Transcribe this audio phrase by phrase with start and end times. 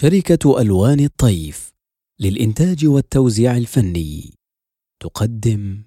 [0.00, 1.72] شركة ألوان الطيف
[2.20, 4.34] للإنتاج والتوزيع الفني.
[5.00, 5.82] تقدم.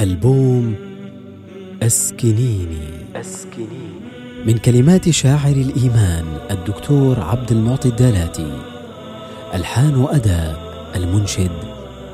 [0.00, 0.74] ألبوم
[1.82, 2.88] أسكنيني.
[3.14, 4.00] أسكنيني
[4.46, 8.62] من كلمات شاعر الإيمان الدكتور عبد المعطي الدالاتي.
[9.54, 10.56] ألحان وأداء
[10.94, 11.52] المنشد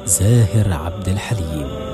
[0.07, 1.92] زاهر عبد الحليم.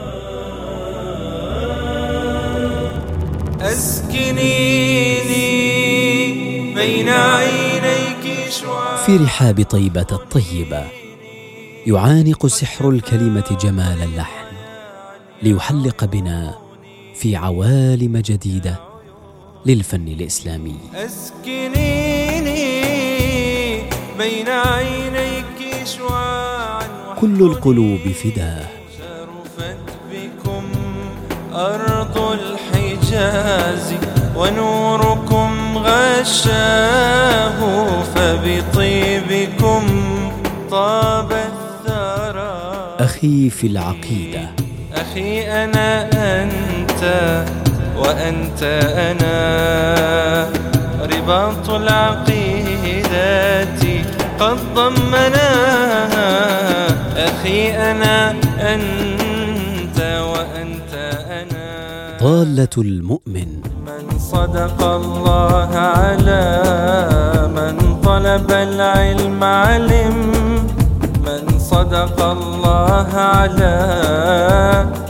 [4.19, 5.25] أسكنيني
[6.75, 10.85] بين عينيك شعاع في رحاب طيبة الطيبة
[11.87, 14.47] يعانق سحر الكلمة جمال اللحن
[15.43, 16.59] ليحلق بنا
[17.15, 18.81] في عوالم جديدة
[19.67, 20.77] للفن الإسلامي.
[20.95, 22.59] أسكنيني
[24.19, 28.67] بين عينيك شعاعا كل القلوب فداه
[28.99, 29.79] شرفت
[30.13, 30.65] بكم
[31.53, 33.95] أرض الحجاز.
[34.39, 37.61] ونوركم غشاه
[38.15, 39.83] فبطيبكم
[40.71, 42.97] طاب الثرى.
[43.01, 44.51] أخي في العقيدة.
[44.97, 47.03] أخي أنا أنت
[47.97, 48.63] وأنت
[49.11, 49.39] أنا.
[51.03, 53.39] رباط العقيدة
[54.41, 56.29] قد ضمناها.
[57.17, 58.31] أخي أنا
[58.61, 59.28] أنت
[62.23, 63.49] ضالة المؤمن.
[63.87, 66.45] من صدق الله على
[67.57, 70.17] من طلب العلم علم.
[71.27, 73.77] من صدق الله على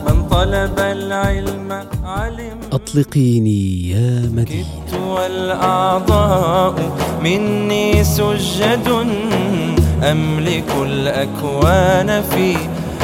[0.08, 1.72] من طلب العلم
[2.04, 2.58] علم.
[2.72, 6.74] أطلقيني يا مدينة كدت والأعضاء
[7.24, 8.88] مني سجد.
[10.02, 12.56] أملك الأكوان في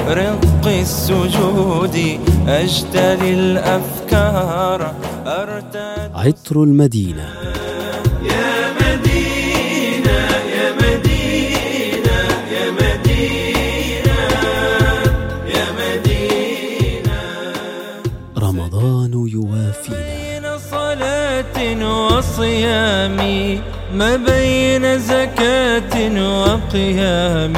[0.09, 4.95] رق السجود أجتري الأفكار
[5.27, 7.29] أرتد عطر المدينة.
[8.23, 10.21] يا مدينة
[10.57, 12.19] يا مدينة
[12.55, 14.19] يا مدينة
[15.55, 17.21] يا مدينة
[18.39, 19.97] رمضان يوافينا.
[19.97, 21.57] بين صلاة
[22.07, 23.19] وصيام
[23.95, 25.95] ما بين زكاة
[26.43, 27.57] وقيام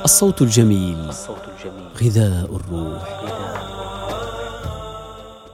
[0.04, 0.96] الصوت الجميل
[2.02, 3.22] غذاء الروح.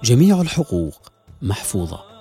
[0.04, 0.94] جميع الحقوق
[1.42, 2.11] محفوظة.